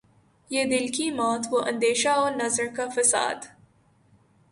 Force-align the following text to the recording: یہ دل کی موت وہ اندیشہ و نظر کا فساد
یہ 0.49 0.63
دل 0.65 0.85
کی 0.87 1.09
موت 1.11 1.47
وہ 1.51 1.59
اندیشہ 1.63 2.13
و 2.17 2.29
نظر 2.35 2.67
کا 2.75 2.87
فساد 2.95 3.45